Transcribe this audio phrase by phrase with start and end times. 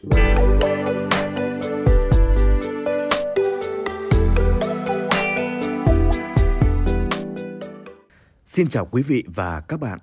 [0.00, 0.08] Xin
[8.68, 9.98] chào quý vị và các bạn.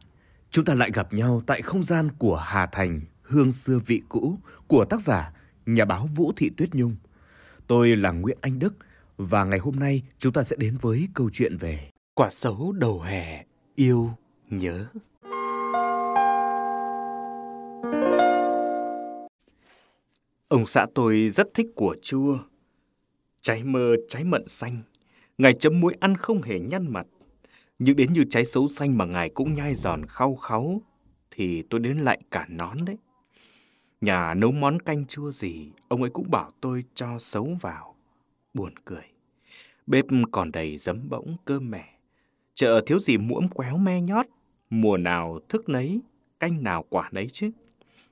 [0.49, 4.37] Chúng ta lại gặp nhau tại không gian của Hà Thành, hương xưa vị cũ
[4.67, 5.33] của tác giả
[5.65, 6.95] nhà báo Vũ Thị Tuyết Nhung.
[7.67, 8.73] Tôi là Nguyễn Anh Đức
[9.17, 13.01] và ngày hôm nay chúng ta sẽ đến với câu chuyện về quả xấu đầu
[13.01, 14.11] hè yêu
[14.49, 14.85] nhớ.
[20.53, 22.37] Ông xã tôi rất thích của chua.
[23.41, 24.81] Trái mơ trái mận xanh,
[25.37, 27.07] ngài chấm muối ăn không hề nhăn mặt.
[27.79, 30.81] Nhưng đến như trái xấu xanh mà ngài cũng nhai giòn khau kháu,
[31.31, 32.97] thì tôi đến lại cả nón đấy.
[34.01, 37.95] Nhà nấu món canh chua gì, ông ấy cũng bảo tôi cho xấu vào.
[38.53, 39.05] Buồn cười.
[39.87, 41.97] Bếp còn đầy giấm bỗng cơm mẻ.
[42.53, 44.25] Chợ thiếu gì muỗng quéo me nhót.
[44.69, 46.01] Mùa nào thức nấy,
[46.39, 47.51] canh nào quả nấy chứ.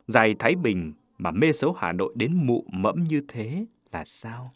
[0.07, 4.53] Dài Thái Bình mà mê xấu Hà Nội đến mụ mẫm như thế là sao?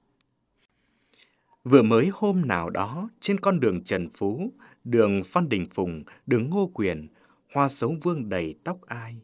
[1.63, 6.49] Vừa mới hôm nào đó, trên con đường Trần Phú, đường Phan Đình Phùng, đường
[6.49, 7.07] Ngô Quyền,
[7.53, 9.21] hoa xấu vương đầy tóc ai.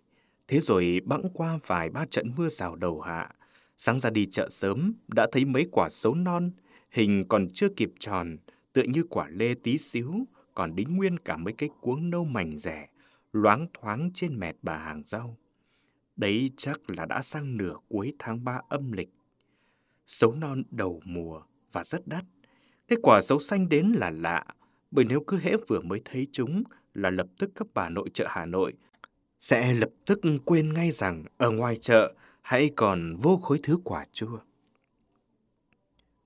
[0.48, 3.30] Thế rồi bẵng qua vài ba trận mưa rào đầu hạ.
[3.78, 6.52] Sáng ra đi chợ sớm, đã thấy mấy quả xấu non,
[6.92, 8.38] hình còn chưa kịp tròn,
[8.74, 10.14] tựa như quả lê tí xíu,
[10.54, 12.88] còn đính nguyên cả mấy cái cuống nâu mảnh rẻ,
[13.34, 15.38] loáng thoáng trên mẹt bà hàng rau.
[16.22, 19.10] Đấy chắc là đã sang nửa cuối tháng ba âm lịch.
[20.06, 21.42] Sấu non đầu mùa
[21.72, 22.24] và rất đắt.
[22.88, 24.46] Cái quả sấu xanh đến là lạ,
[24.92, 28.26] bởi nếu cứ hễ vừa mới thấy chúng là lập tức các bà nội chợ
[28.30, 28.74] Hà Nội
[29.40, 34.06] sẽ lập tức quên ngay rằng ở ngoài chợ hãy còn vô khối thứ quả
[34.14, 34.40] chua.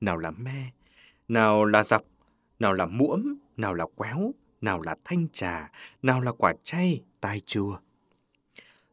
[0.02, 0.72] Nào là me,
[1.28, 2.04] nào là dọc,
[2.60, 7.40] nào là muỗm, nào là quéo, nào là thanh trà, nào là quả chay, tai
[7.40, 7.78] chua.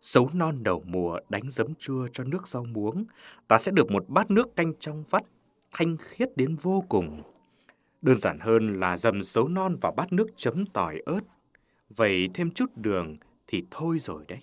[0.02, 3.04] Sấu non đầu mùa đánh giấm chua cho nước rau muống,
[3.48, 5.24] ta sẽ được một bát nước canh trong vắt,
[5.72, 7.22] thanh khiết đến vô cùng.
[8.02, 11.20] Đơn giản hơn là dầm sấu non vào bát nước chấm tỏi ớt.
[11.90, 14.38] Vậy thêm chút đường thì thôi rồi đấy.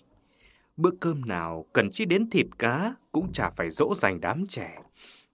[0.77, 4.81] Bữa cơm nào cần chi đến thịt cá cũng chả phải dỗ dành đám trẻ.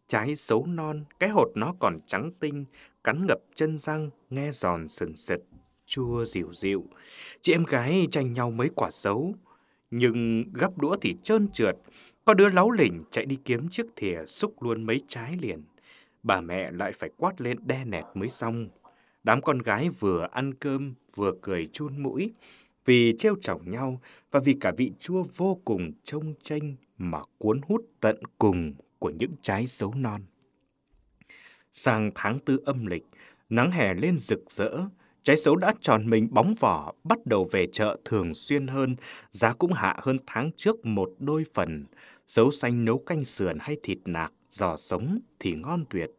[0.07, 2.65] Trái sấu non, cái hột nó còn trắng tinh,
[3.03, 5.39] cắn ngập chân răng, nghe giòn sần sật,
[5.85, 6.85] chua dịu dịu.
[7.41, 9.35] Chị em gái tranh nhau mấy quả sấu
[9.91, 11.75] nhưng gắp đũa thì trơn trượt.
[12.25, 15.63] Có đứa láu lỉnh chạy đi kiếm chiếc thìa xúc luôn mấy trái liền.
[16.23, 18.69] Bà mẹ lại phải quát lên đe nẹt mới xong.
[19.23, 22.33] Đám con gái vừa ăn cơm vừa cười chun mũi
[22.85, 24.01] vì trêu chọc nhau
[24.31, 29.09] và vì cả vị chua vô cùng trông tranh mà cuốn hút tận cùng của
[29.09, 30.21] những trái xấu non.
[31.71, 33.05] Sang tháng tư âm lịch,
[33.49, 34.71] nắng hè lên rực rỡ,
[35.25, 38.95] trái sấu đã tròn mình bóng vỏ, bắt đầu về chợ thường xuyên hơn,
[39.31, 41.85] giá cũng hạ hơn tháng trước một đôi phần.
[42.27, 46.09] Sấu xanh nấu canh sườn hay thịt nạc, giò sống thì ngon tuyệt.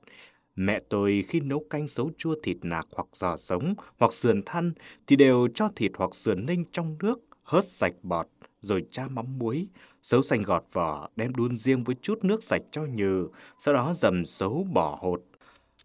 [0.57, 4.73] Mẹ tôi khi nấu canh sấu chua thịt nạc hoặc giò sống hoặc sườn thăn
[5.07, 8.27] thì đều cho thịt hoặc sườn ninh trong nước, hớt sạch bọt,
[8.61, 9.69] rồi cha mắm muối.
[10.03, 13.29] Sấu xanh gọt vỏ, đem đun riêng với chút nước sạch cho nhừ,
[13.59, 15.23] sau đó dầm sấu bỏ hột.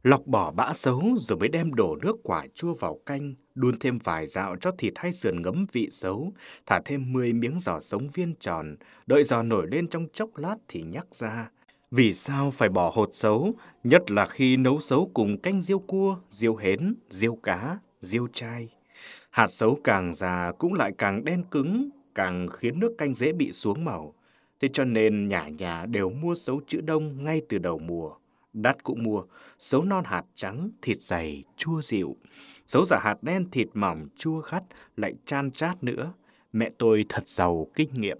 [0.03, 3.97] Lọc bỏ bã xấu rồi mới đem đổ nước quả chua vào canh, đun thêm
[4.03, 6.33] vài dạo cho thịt hay sườn ngấm vị xấu,
[6.65, 8.75] thả thêm 10 miếng giò sống viên tròn,
[9.07, 11.49] đợi giò nổi lên trong chốc lát thì nhắc ra.
[11.91, 13.53] Vì sao phải bỏ hột xấu,
[13.83, 18.69] nhất là khi nấu xấu cùng canh riêu cua, riêu hến, riêu cá, riêu chai.
[19.29, 23.51] Hạt xấu càng già cũng lại càng đen cứng, càng khiến nước canh dễ bị
[23.51, 24.13] xuống màu.
[24.59, 28.11] Thế cho nên nhà nhà đều mua xấu chữ đông ngay từ đầu mùa.
[28.53, 29.23] Đắt cũng mua,
[29.57, 32.15] xấu non hạt trắng, thịt dày, chua dịu.
[32.67, 34.63] Xấu giả hạt đen, thịt mỏng, chua khắt,
[34.97, 36.13] lại chan chát nữa.
[36.53, 38.17] Mẹ tôi thật giàu kinh nghiệm.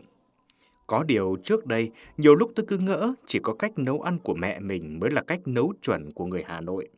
[0.88, 4.34] Có điều trước đây, nhiều lúc tôi cứ ngỡ chỉ có cách nấu ăn của
[4.34, 6.90] mẹ mình mới là cách nấu chuẩn của người Hà Nội.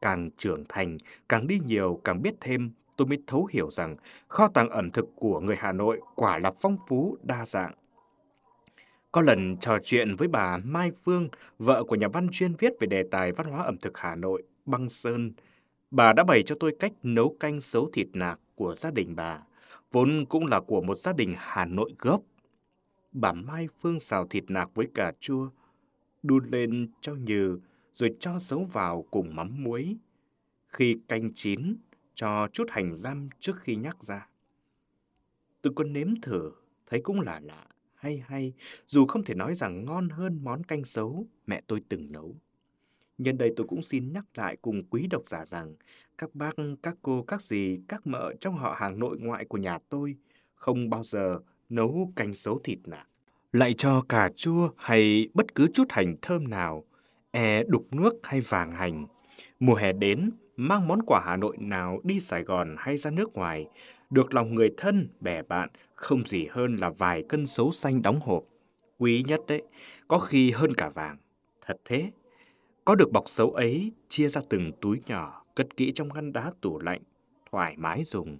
[0.00, 0.96] Càng trưởng thành,
[1.28, 3.96] càng đi nhiều, càng biết thêm, tôi mới thấu hiểu rằng
[4.28, 7.72] kho tàng ẩm thực của người Hà Nội quả là phong phú, đa dạng.
[9.18, 11.28] Có lần trò chuyện với bà Mai Phương,
[11.58, 14.42] vợ của nhà văn chuyên viết về đề tài văn hóa ẩm thực Hà Nội,
[14.66, 15.32] Băng Sơn,
[15.90, 19.42] bà đã bày cho tôi cách nấu canh xấu thịt nạc của gia đình bà,
[19.92, 22.22] vốn cũng là của một gia đình Hà Nội gốc
[23.12, 25.50] bà Mai Phương xào thịt nạc với cà chua,
[26.22, 27.58] đun lên cho nhừ,
[27.92, 29.96] rồi cho xấu vào cùng mắm muối.
[30.68, 31.76] Khi canh chín,
[32.14, 34.28] cho chút hành răm trước khi nhắc ra.
[35.62, 36.52] Tôi có nếm thử,
[36.86, 37.66] thấy cũng là lạ,
[37.98, 38.52] hay hay,
[38.86, 42.36] dù không thể nói rằng ngon hơn món canh xấu mẹ tôi từng nấu.
[43.18, 45.74] Nhân đây tôi cũng xin nhắc lại cùng quý độc giả rằng
[46.18, 49.78] các bác, các cô, các dì, các mợ trong họ hàng nội ngoại của nhà
[49.88, 50.16] tôi
[50.54, 53.08] không bao giờ nấu canh xấu thịt nạc.
[53.52, 56.84] lại cho cà chua hay bất cứ chút hành thơm nào,
[57.30, 59.06] e đục nước hay vàng hành.
[59.60, 63.32] Mùa hè đến, mang món quà Hà Nội nào đi Sài Gòn hay ra nước
[63.32, 63.66] ngoài,
[64.10, 65.68] được lòng người thân, bè bạn,
[65.98, 68.44] không gì hơn là vài cân sấu xanh đóng hộp.
[68.98, 69.62] Quý nhất đấy,
[70.08, 71.16] có khi hơn cả vàng.
[71.66, 72.10] Thật thế,
[72.84, 76.52] có được bọc sấu ấy chia ra từng túi nhỏ, cất kỹ trong ngăn đá
[76.60, 77.02] tủ lạnh,
[77.52, 78.38] thoải mái dùng.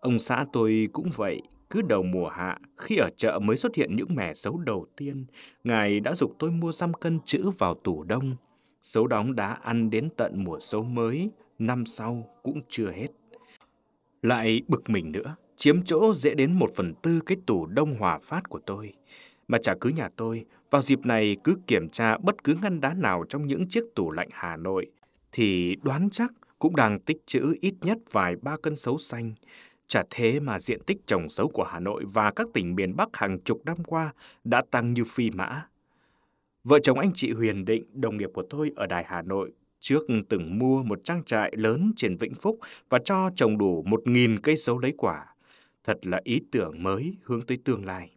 [0.00, 3.96] Ông xã tôi cũng vậy, cứ đầu mùa hạ, khi ở chợ mới xuất hiện
[3.96, 5.24] những mẻ sấu đầu tiên,
[5.64, 8.36] Ngài đã dục tôi mua xăm cân chữ vào tủ đông.
[8.82, 13.08] Sấu đóng đã ăn đến tận mùa sấu mới, năm sau cũng chưa hết.
[14.22, 18.18] Lại bực mình nữa, chiếm chỗ dễ đến một phần tư cái tủ đông hòa
[18.18, 18.92] phát của tôi.
[19.48, 22.94] Mà chả cứ nhà tôi, vào dịp này cứ kiểm tra bất cứ ngăn đá
[22.94, 24.86] nào trong những chiếc tủ lạnh Hà Nội,
[25.32, 29.34] thì đoán chắc cũng đang tích trữ ít nhất vài ba cân sấu xanh.
[29.86, 33.08] Chả thế mà diện tích trồng sấu của Hà Nội và các tỉnh miền Bắc
[33.12, 34.12] hàng chục năm qua
[34.44, 35.66] đã tăng như phi mã.
[36.64, 40.02] Vợ chồng anh chị Huyền Định, đồng nghiệp của tôi ở Đài Hà Nội, trước
[40.28, 44.38] từng mua một trang trại lớn trên Vĩnh Phúc và cho trồng đủ một nghìn
[44.38, 45.26] cây sấu lấy quả.
[45.86, 48.10] Thật là ý tưởng mới hướng tới tương lai.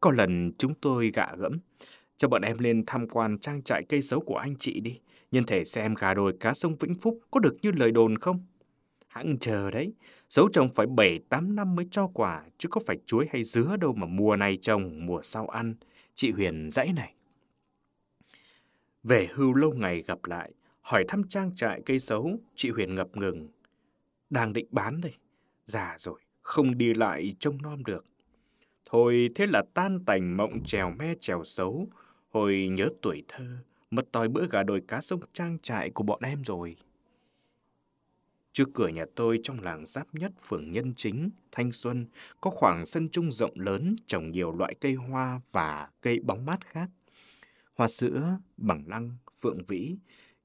[0.00, 1.58] Có lần chúng tôi gạ gẫm,
[2.16, 5.00] cho bọn em lên tham quan trang trại cây sấu của anh chị đi,
[5.30, 8.46] nhân thể xem gà đồi cá sông Vĩnh Phúc có được như lời đồn không?
[9.08, 9.92] Hãng chờ đấy,
[10.28, 13.92] sấu trồng phải 7-8 năm mới cho quả, chứ có phải chuối hay dứa đâu
[13.92, 15.74] mà mùa này trồng, mùa sau ăn.
[16.14, 17.14] Chị Huyền dãy này.
[19.02, 23.16] Về hưu lâu ngày gặp lại, hỏi thăm trang trại cây sấu, chị Huyền ngập
[23.16, 23.48] ngừng.
[24.30, 25.14] Đang định bán đây,
[25.66, 28.04] già rồi, không đi lại trông nom được.
[28.84, 31.88] Thôi thế là tan tành mộng trèo me trèo xấu,
[32.30, 33.44] hồi nhớ tuổi thơ,
[33.90, 36.76] mất tòi bữa gà đồi cá sông trang trại của bọn em rồi.
[38.52, 42.06] Trước cửa nhà tôi trong làng giáp nhất phường Nhân Chính, Thanh Xuân,
[42.40, 46.66] có khoảng sân trung rộng lớn trồng nhiều loại cây hoa và cây bóng mát
[46.66, 46.88] khác.
[47.74, 49.10] Hoa sữa, bằng lăng,
[49.40, 49.96] phượng vĩ.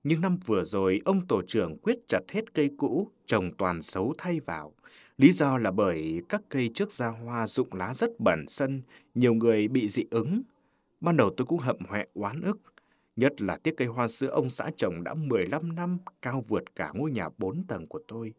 [0.03, 4.13] Nhưng năm vừa rồi, ông tổ trưởng quyết chặt hết cây cũ, trồng toàn xấu
[4.17, 4.73] thay vào.
[5.17, 8.81] Lý do là bởi các cây trước ra hoa rụng lá rất bẩn sân,
[9.15, 10.41] nhiều người bị dị ứng.
[11.01, 12.59] Ban đầu tôi cũng hậm hoẹ oán ức.
[13.15, 16.91] Nhất là tiếc cây hoa sữa ông xã trồng đã 15 năm, cao vượt cả
[16.93, 18.33] ngôi nhà 4 tầng của tôi.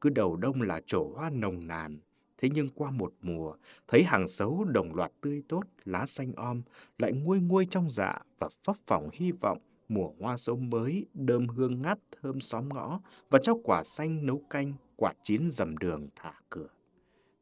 [0.00, 1.98] Cứ đầu đông là trổ hoa nồng nàn.
[2.38, 3.54] Thế nhưng qua một mùa,
[3.88, 6.62] thấy hàng xấu đồng loạt tươi tốt, lá xanh om,
[6.98, 11.48] lại nguôi nguôi trong dạ và phấp phỏng hy vọng mùa hoa sấu mới, đơm
[11.48, 13.00] hương ngát thơm xóm ngõ
[13.30, 16.68] và cho quả xanh nấu canh, quạt chín dầm đường thả cửa.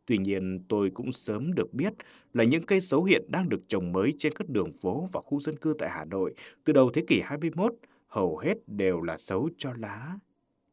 [0.07, 1.93] Tuy nhiên, tôi cũng sớm được biết
[2.35, 5.41] là những cây xấu hiện đang được trồng mới trên các đường phố và khu
[5.41, 6.35] dân cư tại Hà Nội
[6.65, 7.75] từ đầu thế kỷ 21,
[8.07, 10.19] hầu hết đều là xấu cho lá,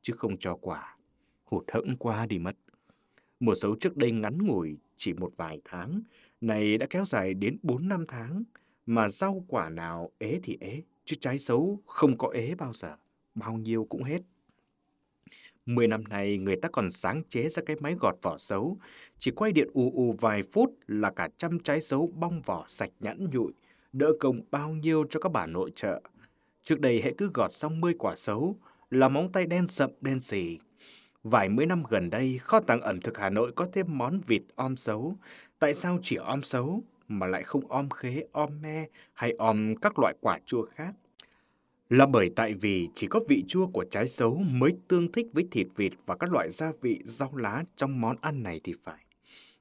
[0.01, 0.97] chứ không cho quả.
[1.45, 2.55] Hụt hẫng qua đi mất.
[3.39, 6.01] Mùa xấu trước đây ngắn ngủi chỉ một vài tháng,
[6.41, 8.43] này đã kéo dài đến 4 năm tháng,
[8.85, 12.95] mà rau quả nào ế thì ế, chứ trái xấu không có ế bao giờ,
[13.35, 14.21] bao nhiêu cũng hết.
[15.65, 18.77] Mười năm nay người ta còn sáng chế ra cái máy gọt vỏ xấu,
[19.17, 22.89] chỉ quay điện ù ù vài phút là cả trăm trái xấu bong vỏ sạch
[22.99, 23.53] nhẵn nhụi,
[23.93, 26.01] đỡ công bao nhiêu cho các bà nội trợ.
[26.63, 28.55] Trước đây hãy cứ gọt xong 10 quả xấu
[28.89, 30.57] là móng tay đen sậm đen xì.
[31.23, 34.41] Vài mươi năm gần đây, kho tàng ẩm thực Hà Nội có thêm món vịt
[34.55, 35.15] om xấu.
[35.59, 39.99] Tại sao chỉ om xấu mà lại không om khế, om me hay om các
[39.99, 40.93] loại quả chua khác?
[41.89, 45.47] Là bởi tại vì chỉ có vị chua của trái xấu mới tương thích với
[45.51, 49.05] thịt vịt và các loại gia vị rau lá trong món ăn này thì phải.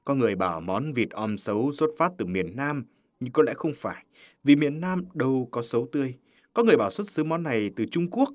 [0.03, 2.85] Có người bảo món vịt om xấu xuất phát từ miền Nam,
[3.19, 4.05] nhưng có lẽ không phải,
[4.43, 6.15] vì miền Nam đâu có xấu tươi.
[6.53, 8.29] Có người bảo xuất xứ món này từ Trung Quốc,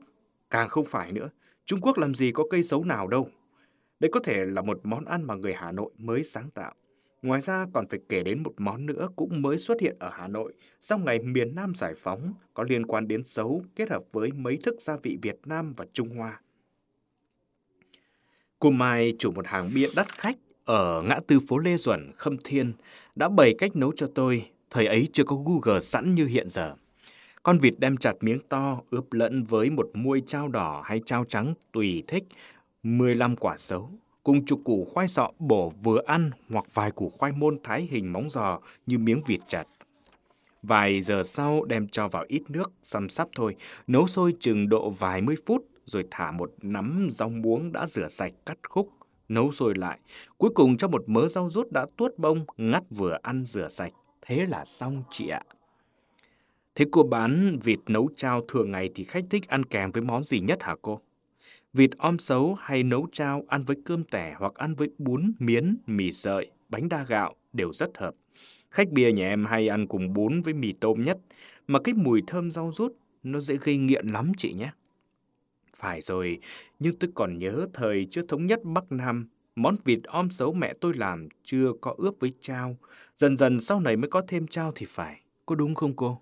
[0.50, 1.30] càng không phải nữa.
[1.64, 3.28] Trung Quốc làm gì có cây xấu nào đâu.
[4.00, 6.74] Đây có thể là một món ăn mà người Hà Nội mới sáng tạo.
[7.22, 10.28] Ngoài ra còn phải kể đến một món nữa cũng mới xuất hiện ở Hà
[10.28, 14.32] Nội sau ngày miền Nam giải phóng có liên quan đến xấu kết hợp với
[14.32, 16.40] mấy thức gia vị Việt Nam và Trung Hoa.
[18.58, 22.36] Cô Mai chủ một hàng bia đắt khách ở ngã tư phố Lê Duẩn, Khâm
[22.44, 22.72] Thiên
[23.14, 26.74] đã bày cách nấu cho tôi, thời ấy chưa có Google sẵn như hiện giờ.
[27.42, 31.24] Con vịt đem chặt miếng to ướp lẫn với một muôi trao đỏ hay trao
[31.24, 32.24] trắng tùy thích,
[32.82, 33.90] 15 quả xấu,
[34.22, 38.12] cùng chục củ khoai sọ bổ vừa ăn hoặc vài củ khoai môn thái hình
[38.12, 39.64] móng giò như miếng vịt chặt.
[40.62, 44.90] Vài giờ sau đem cho vào ít nước, xăm sắp thôi, nấu sôi chừng độ
[44.90, 48.88] vài mươi phút, rồi thả một nắm rau muống đã rửa sạch cắt khúc,
[49.28, 49.98] nấu sôi lại.
[50.38, 53.92] Cuối cùng cho một mớ rau rút đã tuốt bông, ngắt vừa ăn rửa sạch.
[54.22, 55.42] Thế là xong chị ạ.
[56.74, 60.24] Thế cô bán vịt nấu chao thường ngày thì khách thích ăn kèm với món
[60.24, 61.00] gì nhất hả cô?
[61.72, 65.76] Vịt om xấu hay nấu chao ăn với cơm tẻ hoặc ăn với bún, miến,
[65.86, 68.14] mì sợi, bánh đa gạo đều rất hợp.
[68.70, 71.18] Khách bia nhà em hay ăn cùng bún với mì tôm nhất,
[71.66, 74.70] mà cái mùi thơm rau rút nó dễ gây nghiện lắm chị nhé.
[75.76, 76.38] Phải rồi,
[76.78, 80.72] nhưng tôi còn nhớ thời chưa thống nhất Bắc Nam, món vịt om xấu mẹ
[80.80, 82.76] tôi làm chưa có ướp với chao.
[83.16, 85.20] Dần dần sau này mới có thêm chao thì phải.
[85.46, 86.20] Có đúng không cô?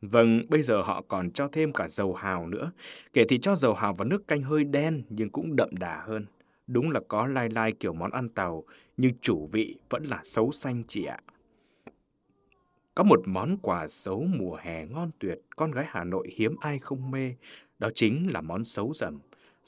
[0.00, 2.72] Vâng, bây giờ họ còn cho thêm cả dầu hào nữa.
[3.12, 6.26] Kể thì cho dầu hào vào nước canh hơi đen nhưng cũng đậm đà hơn.
[6.66, 8.64] Đúng là có lai lai kiểu món ăn tàu,
[8.96, 11.18] nhưng chủ vị vẫn là xấu xanh chị ạ.
[12.94, 16.78] Có một món quà xấu mùa hè ngon tuyệt, con gái Hà Nội hiếm ai
[16.78, 17.34] không mê,
[17.78, 19.18] đó chính là món xấu dầm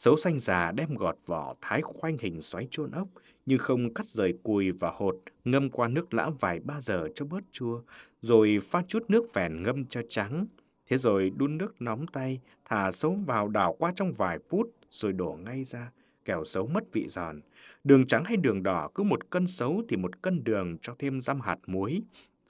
[0.00, 3.09] sấu xanh già đem gọt vỏ thái khoanh hình xoáy trôn ốc,
[3.47, 7.25] nhưng không cắt rời cùi và hột, ngâm qua nước lã vài ba giờ cho
[7.25, 7.83] bớt chua,
[8.23, 10.47] rồi pha chút nước phèn ngâm cho trắng.
[10.87, 15.12] Thế rồi đun nước nóng tay, thả sấu vào đảo qua trong vài phút, rồi
[15.12, 15.92] đổ ngay ra,
[16.25, 17.40] kẻo sấu mất vị giòn.
[17.85, 21.21] Đường trắng hay đường đỏ cứ một cân sấu thì một cân đường cho thêm
[21.21, 22.02] răm hạt muối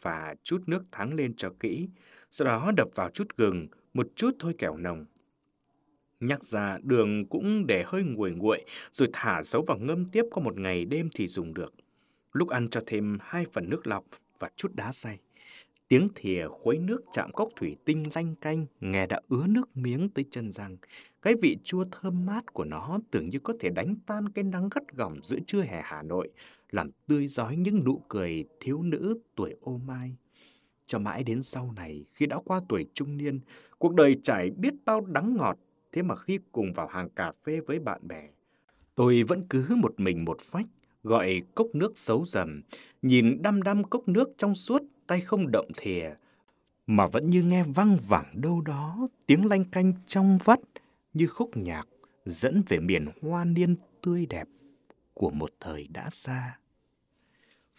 [0.03, 1.89] và chút nước thắng lên cho kỹ.
[2.31, 5.07] Sau đó đập vào chút gừng, một chút thôi kẻo nồng.
[6.21, 10.41] Nhắc ra đường cũng để hơi nguội nguội rồi thả dấu vào ngâm tiếp có
[10.43, 11.75] một ngày đêm thì dùng được.
[12.33, 14.05] Lúc ăn cho thêm hai phần nước lọc
[14.39, 15.19] và chút đá xay.
[15.89, 20.09] Tiếng thìa khuấy nước chạm cốc thủy tinh lanh canh, nghe đã ứa nước miếng
[20.09, 20.77] tới chân răng.
[21.23, 24.69] Cái vị chua thơm mát của nó tưởng như có thể đánh tan cái nắng
[24.75, 26.29] gắt gỏng giữa trưa hè Hà Nội,
[26.71, 30.17] làm tươi giói những nụ cười thiếu nữ tuổi ô mai.
[30.87, 33.41] Cho mãi đến sau này, khi đã qua tuổi trung niên,
[33.79, 35.59] cuộc đời trải biết bao đắng ngọt,
[35.93, 38.29] thế mà khi cùng vào hàng cà phê với bạn bè,
[38.95, 40.67] tôi vẫn cứ một mình một phách,
[41.03, 42.63] gọi cốc nước xấu dầm,
[43.03, 46.11] nhìn đăm đăm cốc nước trong suốt, tay không động thìa,
[46.87, 50.61] mà vẫn như nghe văng vẳng đâu đó tiếng lanh canh trong vắt
[51.15, 51.89] như khúc nhạc
[52.25, 54.49] dẫn về miền hoa niên tươi đẹp
[55.15, 56.59] của một thời đã xa.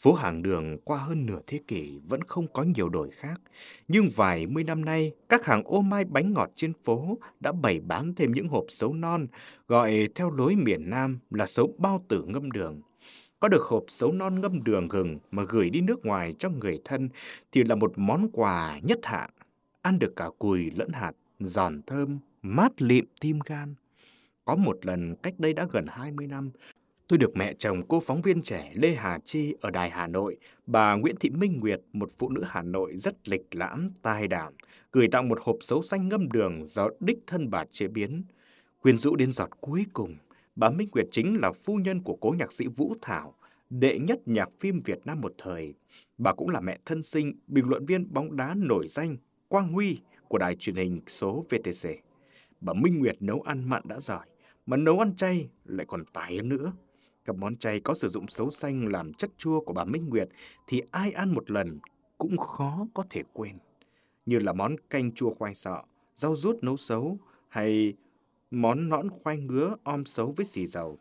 [0.01, 3.41] Phố hàng đường qua hơn nửa thế kỷ vẫn không có nhiều đổi khác,
[3.87, 7.79] nhưng vài mươi năm nay, các hàng ô mai bánh ngọt trên phố đã bày
[7.79, 9.27] bán thêm những hộp sấu non,
[9.67, 12.81] gọi theo lối miền Nam là sấu bao tử ngâm đường.
[13.39, 16.79] Có được hộp sấu non ngâm đường gừng mà gửi đi nước ngoài cho người
[16.85, 17.09] thân
[17.51, 19.29] thì là một món quà nhất hạng.
[19.81, 23.75] Ăn được cả cùi lẫn hạt, giòn thơm, mát lịm tim gan.
[24.45, 26.51] Có một lần cách đây đã gần 20 năm,
[27.11, 30.37] tôi được mẹ chồng cô phóng viên trẻ Lê Hà Chi ở Đài Hà Nội,
[30.65, 34.53] bà Nguyễn Thị Minh Nguyệt, một phụ nữ Hà Nội rất lịch lãm, tài đảm,
[34.91, 38.23] gửi tặng một hộp sấu xanh ngâm đường do đích thân bà chế biến.
[38.81, 40.15] Quyên rũ đến giọt cuối cùng,
[40.55, 43.35] bà Minh Nguyệt chính là phu nhân của cố nhạc sĩ Vũ Thảo,
[43.69, 45.73] đệ nhất nhạc phim Việt Nam một thời.
[46.17, 49.99] Bà cũng là mẹ thân sinh, bình luận viên bóng đá nổi danh Quang Huy
[50.27, 51.89] của đài truyền hình số VTC.
[52.61, 54.25] Bà Minh Nguyệt nấu ăn mặn đã giỏi,
[54.65, 56.73] mà nấu ăn chay lại còn tài hơn nữa.
[57.25, 60.29] Các món chay có sử dụng xấu xanh làm chất chua của bà Minh Nguyệt
[60.67, 61.79] thì ai ăn một lần
[62.17, 63.57] cũng khó có thể quên.
[64.25, 65.83] Như là món canh chua khoai sọ,
[66.15, 67.17] rau rút nấu xấu
[67.49, 67.93] hay
[68.51, 70.99] món nõn khoai ngứa om xấu với xì dầu.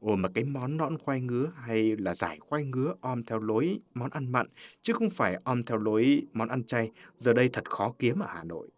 [0.00, 3.80] Ồ mà cái món nõn khoai ngứa hay là giải khoai ngứa om theo lối
[3.94, 4.46] món ăn mặn,
[4.82, 8.26] chứ không phải om theo lối món ăn chay, giờ đây thật khó kiếm ở
[8.28, 8.68] Hà Nội.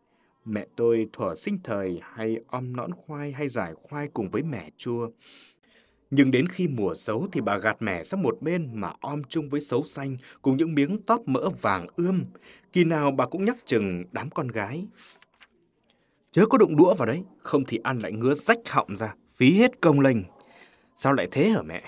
[0.45, 4.71] Mẹ tôi thuở sinh thời hay om nõn khoai hay giải khoai cùng với mẻ
[4.77, 5.11] chua.
[6.11, 9.49] Nhưng đến khi mùa xấu thì bà gạt mẻ sang một bên mà om chung
[9.49, 12.25] với xấu xanh cùng những miếng tóp mỡ vàng ươm.
[12.73, 14.87] Kỳ nào bà cũng nhắc chừng đám con gái.
[16.33, 19.52] Chớ có đụng đũa vào đấy, không thì ăn lại ngứa rách họng ra, phí
[19.52, 20.23] hết công lành
[20.97, 21.83] Sao lại thế hả mẹ?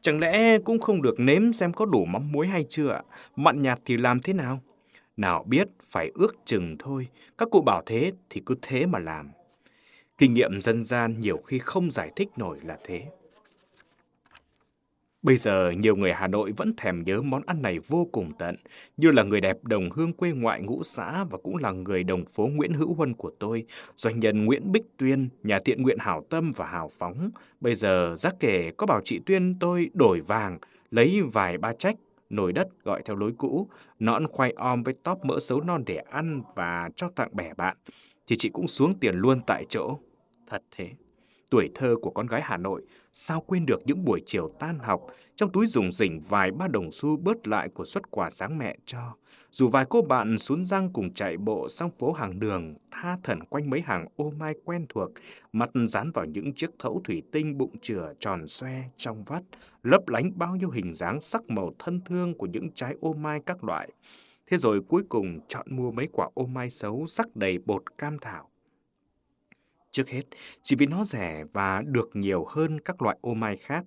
[0.00, 3.02] Chẳng lẽ cũng không được nếm xem có đủ mắm muối hay chưa ạ?
[3.36, 4.60] Mặn nhạt thì làm thế nào?
[5.16, 9.30] Nào biết phải ước chừng thôi, các cụ bảo thế thì cứ thế mà làm.
[10.18, 13.06] Kinh nghiệm dân gian nhiều khi không giải thích nổi là thế.
[15.22, 18.56] Bây giờ nhiều người Hà Nội vẫn thèm nhớ món ăn này vô cùng tận,
[18.96, 22.24] như là người đẹp đồng hương quê ngoại ngũ xã và cũng là người đồng
[22.24, 23.64] phố Nguyễn Hữu Huân của tôi,
[23.96, 27.30] doanh nhân Nguyễn Bích Tuyên, nhà thiện nguyện hảo tâm và hào phóng.
[27.60, 30.58] Bây giờ giác kể có bảo chị Tuyên tôi đổi vàng,
[30.90, 31.96] lấy vài ba trách,
[32.30, 35.96] nồi đất gọi theo lối cũ, nõn khoai om với tóp mỡ xấu non để
[35.96, 37.76] ăn và cho tặng bè bạn,
[38.26, 39.98] thì chị cũng xuống tiền luôn tại chỗ.
[40.46, 40.90] Thật thế.
[41.52, 42.82] Tuổi thơ của con gái Hà Nội,
[43.12, 45.06] sao quên được những buổi chiều tan học,
[45.36, 48.76] trong túi dùng rỉnh vài ba đồng xu bớt lại của suất quà sáng mẹ
[48.86, 49.14] cho.
[49.50, 53.44] Dù vài cô bạn xuống răng cùng chạy bộ sang phố hàng đường, tha thần
[53.44, 55.10] quanh mấy hàng ô mai quen thuộc,
[55.52, 59.42] mặt dán vào những chiếc thấu thủy tinh bụng chửa tròn xoe trong vắt,
[59.82, 63.40] lấp lánh bao nhiêu hình dáng sắc màu thân thương của những trái ô mai
[63.46, 63.88] các loại.
[64.50, 68.18] Thế rồi cuối cùng chọn mua mấy quả ô mai xấu sắc đầy bột cam
[68.18, 68.51] thảo
[69.92, 70.22] Trước hết,
[70.62, 73.84] chỉ vì nó rẻ và được nhiều hơn các loại ô mai khác.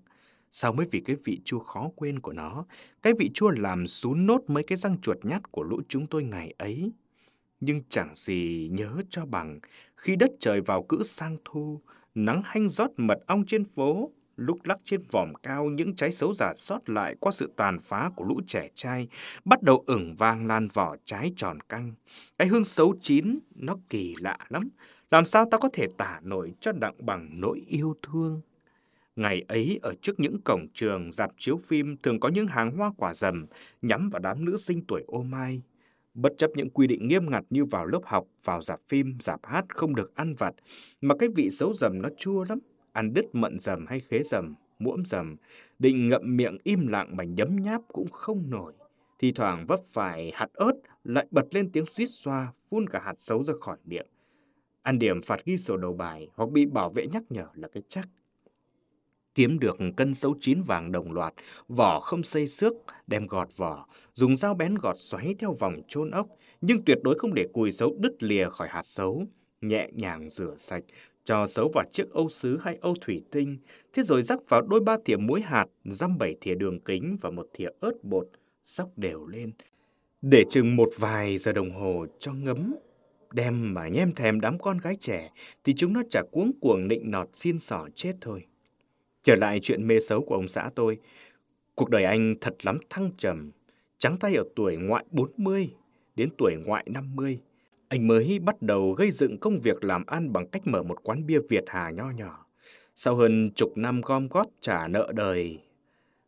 [0.52, 2.66] Sao mới vì cái vị chua khó quên của nó,
[3.02, 6.24] cái vị chua làm sún nốt mấy cái răng chuột nhát của lũ chúng tôi
[6.24, 6.92] ngày ấy.
[7.60, 9.60] Nhưng chẳng gì nhớ cho bằng
[9.96, 11.82] khi đất trời vào cữ sang thu,
[12.16, 16.34] nắng hanh rót mật ong trên phố, lúc lắc trên vòm cao những trái xấu
[16.34, 19.08] giả sót lại qua sự tàn phá của lũ trẻ trai,
[19.46, 21.94] bắt đầu ửng vang lan vỏ trái tròn căng.
[22.38, 24.70] Cái hương xấu chín, nó kỳ lạ lắm.
[25.12, 28.42] Làm sao ta có thể tả nổi cho đặng bằng nỗi yêu thương?
[29.16, 32.92] Ngày ấy ở trước những cổng trường, dạp chiếu phim thường có những hàng hoa
[32.98, 33.46] quả rầm
[33.82, 35.62] nhắm vào đám nữ sinh tuổi ô mai.
[36.14, 39.40] Bất chấp những quy định nghiêm ngặt như vào lớp học, vào dạp phim, dạp
[39.44, 40.54] hát không được ăn vặt,
[41.02, 42.60] mà cái vị xấu rầm nó chua lắm,
[42.92, 45.36] ăn đứt mận rầm hay khế rầm, muỗm rầm,
[45.80, 48.74] định ngậm miệng im lặng mà nhấm nháp cũng không nổi.
[49.20, 53.16] Thì thoảng vấp phải hạt ớt lại bật lên tiếng suýt xoa, phun cả hạt
[53.18, 54.08] xấu ra khỏi miệng.
[54.86, 57.84] Ăn điểm phạt ghi sổ đầu bài hoặc bị bảo vệ nhắc nhở là cái
[57.88, 58.10] chắc.
[59.36, 61.34] Kiếm được cân xấu chín vàng đồng loạt,
[61.68, 62.74] vỏ không xây xước,
[63.08, 66.28] đem gọt vỏ, dùng dao bén gọt xoáy theo vòng chôn ốc,
[66.62, 69.24] nhưng tuyệt đối không để cùi xấu đứt lìa khỏi hạt xấu.
[69.62, 70.84] Nhẹ nhàng rửa sạch,
[71.24, 73.58] cho xấu vào chiếc âu sứ hay âu thủy tinh,
[73.94, 77.30] thế rồi rắc vào đôi ba thìa muối hạt, dăm bảy thìa đường kính và
[77.30, 78.28] một thìa ớt bột,
[78.64, 79.52] sóc đều lên.
[80.22, 82.76] Để chừng một vài giờ đồng hồ cho ngấm
[83.36, 85.32] đem mà nhem thèm đám con gái trẻ
[85.64, 88.46] thì chúng nó chả cuống cuồng nịnh nọt xin sỏ chết thôi.
[89.24, 90.98] Trở lại chuyện mê xấu của ông xã tôi,
[91.76, 93.52] cuộc đời anh thật lắm thăng trầm,
[93.98, 95.70] trắng tay ở tuổi ngoại 40
[96.16, 97.40] đến tuổi ngoại 50.
[97.88, 101.26] Anh mới bắt đầu gây dựng công việc làm ăn bằng cách mở một quán
[101.26, 102.46] bia Việt Hà nho nhỏ.
[102.96, 105.60] Sau hơn chục năm gom góp trả nợ đời,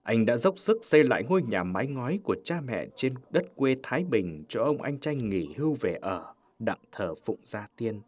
[0.04, 3.46] anh đã dốc sức xây lại ngôi nhà mái ngói của cha mẹ trên đất
[3.56, 7.66] quê Thái Bình cho ông anh trai nghỉ hưu về ở, đặng thờ phụng gia
[7.78, 8.02] tiên.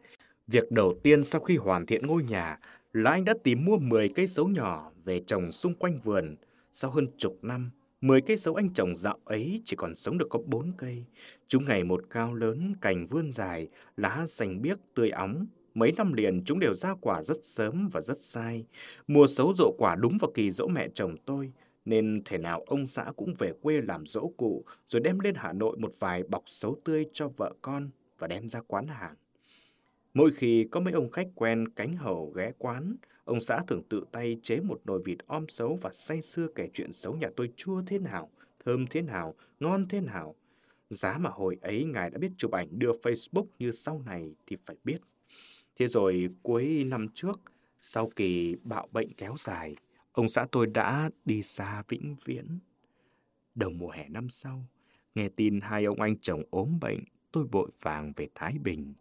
[0.47, 2.59] Việc đầu tiên sau khi hoàn thiện ngôi nhà
[2.93, 6.35] là anh đã tìm mua 10 cây sấu nhỏ về trồng xung quanh vườn.
[6.73, 10.27] Sau hơn chục năm, 10 cây sấu anh trồng dạo ấy chỉ còn sống được
[10.29, 11.05] có 4 cây.
[11.47, 15.47] Chúng ngày một cao lớn, cành vươn dài, lá xanh biếc, tươi óng.
[15.73, 18.65] Mấy năm liền chúng đều ra quả rất sớm và rất sai.
[19.07, 21.51] Mùa sấu rộ quả đúng vào kỳ dỗ mẹ chồng tôi,
[21.85, 25.53] nên thể nào ông xã cũng về quê làm dỗ cụ, rồi đem lên Hà
[25.53, 29.15] Nội một vài bọc sấu tươi cho vợ con và đem ra quán hàng.
[30.13, 34.05] Mỗi khi có mấy ông khách quen cánh hầu ghé quán, ông xã thường tự
[34.11, 37.51] tay chế một nồi vịt om xấu và say sưa kể chuyện xấu nhà tôi
[37.55, 38.29] chua thế nào,
[38.65, 40.35] thơm thế nào, ngon thế nào.
[40.89, 44.57] Giá mà hồi ấy ngài đã biết chụp ảnh đưa Facebook như sau này thì
[44.65, 44.97] phải biết.
[45.75, 47.41] Thế rồi cuối năm trước,
[47.77, 49.75] sau kỳ bạo bệnh kéo dài,
[50.11, 52.59] ông xã tôi đã đi xa vĩnh viễn.
[53.55, 54.65] Đầu mùa hè năm sau,
[55.15, 56.99] nghe tin hai ông anh chồng ốm bệnh,
[57.31, 58.93] tôi vội vàng về Thái Bình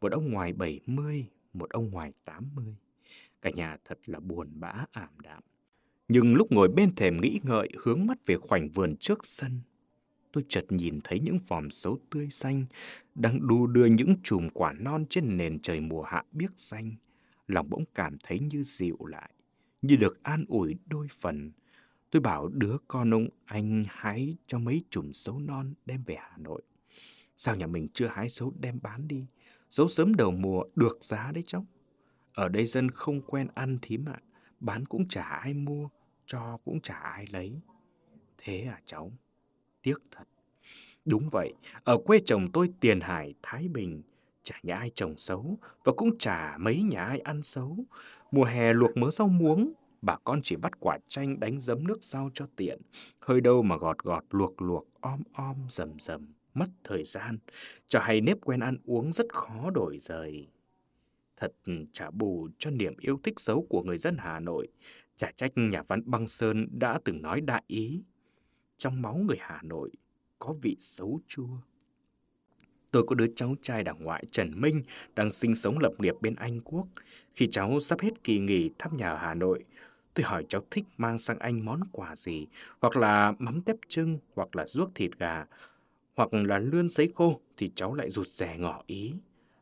[0.00, 2.76] một ông ngoài 70, một ông ngoài 80.
[3.42, 5.42] Cả nhà thật là buồn bã ảm đạm.
[6.08, 9.60] Nhưng lúc ngồi bên thềm nghĩ ngợi hướng mắt về khoảnh vườn trước sân,
[10.32, 12.64] tôi chợt nhìn thấy những vòm xấu tươi xanh
[13.14, 16.94] đang đu đưa những chùm quả non trên nền trời mùa hạ biếc xanh.
[17.46, 19.30] Lòng bỗng cảm thấy như dịu lại,
[19.82, 21.52] như được an ủi đôi phần.
[22.10, 26.36] Tôi bảo đứa con ông anh hái cho mấy chùm xấu non đem về Hà
[26.38, 26.62] Nội.
[27.36, 29.26] Sao nhà mình chưa hái xấu đem bán đi?
[29.70, 31.66] xấu sớm đầu mùa được giá đấy cháu.
[32.34, 34.20] Ở đây dân không quen ăn thím ạ.
[34.60, 35.88] Bán cũng chả ai mua,
[36.26, 37.60] cho cũng chả ai lấy.
[38.38, 39.12] Thế à cháu?
[39.82, 40.24] Tiếc thật.
[41.04, 44.02] Đúng vậy, ở quê chồng tôi Tiền Hải, Thái Bình,
[44.42, 47.76] chả nhà ai trồng xấu và cũng chả mấy nhà ai ăn xấu.
[48.30, 49.72] Mùa hè luộc mớ rau muống,
[50.02, 52.80] bà con chỉ vắt quả chanh đánh giấm nước rau cho tiện.
[53.18, 57.38] Hơi đâu mà gọt gọt luộc luộc om om rầm rầm mất thời gian,
[57.88, 60.48] cho hay nếp quen ăn uống rất khó đổi rời.
[61.36, 64.68] Thật ừ, trả bù cho niềm yêu thích xấu của người dân Hà Nội,
[65.16, 68.02] chả trách nhà văn Băng Sơn đã từng nói đại ý.
[68.76, 69.90] Trong máu người Hà Nội
[70.38, 71.58] có vị xấu chua.
[72.90, 74.82] Tôi có đứa cháu trai đảng ngoại Trần Minh
[75.14, 76.86] đang sinh sống lập nghiệp bên Anh Quốc.
[77.32, 79.64] Khi cháu sắp hết kỳ nghỉ thăm nhà ở Hà Nội,
[80.14, 82.46] tôi hỏi cháu thích mang sang Anh món quà gì,
[82.80, 85.46] hoặc là mắm tép trưng, hoặc là ruốc thịt gà,
[86.16, 89.12] hoặc là lươn sấy khô thì cháu lại rụt rè ngỏ ý.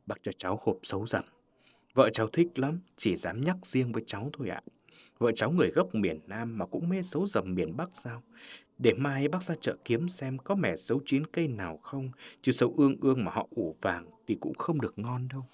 [0.07, 1.25] Bác cho cháu hộp xấu dầm.
[1.95, 4.61] Vợ cháu thích lắm, chỉ dám nhắc riêng với cháu thôi ạ.
[5.19, 8.23] Vợ cháu người gốc miền Nam mà cũng mê xấu dầm miền Bắc sao?
[8.79, 12.11] Để mai bác ra chợ kiếm xem có mẻ xấu chín cây nào không,
[12.43, 15.47] chứ xấu ương ương mà họ ủ vàng thì cũng không được ngon đâu.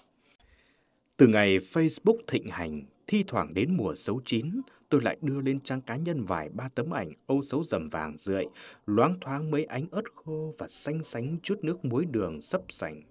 [1.17, 5.59] Từ ngày Facebook thịnh hành, thi thoảng đến mùa xấu chín, tôi lại đưa lên
[5.59, 8.45] trang cá nhân vài ba tấm ảnh âu xấu rầm vàng rượi,
[8.85, 13.01] loáng thoáng mấy ánh ớt khô và xanh sánh chút nước muối đường sấp sành.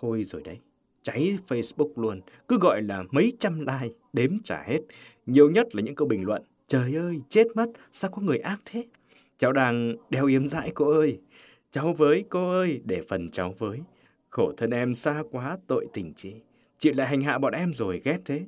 [0.00, 0.58] Thôi rồi đấy,
[1.02, 4.80] cháy Facebook luôn, cứ gọi là mấy trăm like, đếm trả hết.
[5.26, 8.60] Nhiều nhất là những câu bình luận, Trời ơi, chết mất, sao có người ác
[8.64, 8.84] thế?
[9.38, 11.20] Cháu đang đeo yếm dãi cô ơi.
[11.70, 13.80] Cháu với cô ơi, để phần cháu với.
[14.30, 16.34] Khổ thân em xa quá tội tình chị.
[16.78, 18.46] Chị lại hành hạ bọn em rồi ghét thế.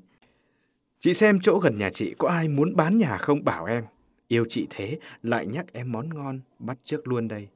[1.05, 3.85] Chị xem chỗ gần nhà chị có ai muốn bán nhà không bảo em.
[4.29, 7.49] Yêu chị thế, lại nhắc em món ngon, bắt trước luôn đây.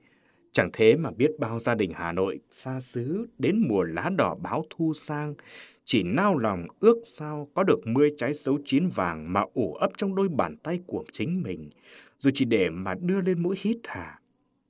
[0.53, 4.35] Chẳng thế mà biết bao gia đình Hà Nội xa xứ đến mùa lá đỏ
[4.35, 5.35] báo thu sang,
[5.85, 9.91] chỉ nao lòng ước sao có được mươi trái xấu chín vàng mà ủ ấp
[9.97, 11.71] trong đôi bàn tay của chính mình,
[12.19, 14.21] rồi chỉ để mà đưa lên mũi hít hà.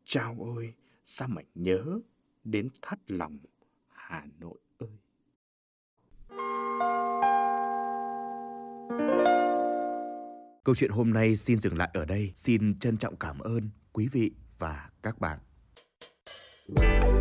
[0.04, 2.00] Chao ôi, sao mà nhớ
[2.44, 3.38] đến thắt lòng
[3.92, 4.58] Hà Nội
[10.68, 12.32] Câu chuyện hôm nay xin dừng lại ở đây.
[12.36, 15.38] Xin trân trọng cảm ơn quý vị và các bạn.
[16.76, 17.17] Thank you